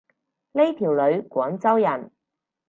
[0.53, 2.11] 呢條女廣州人